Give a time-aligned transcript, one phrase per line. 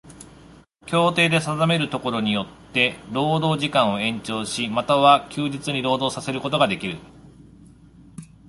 [0.87, 6.97] 協定で定めるところによつて労働時間を延長し、又は休日に労働させることができる。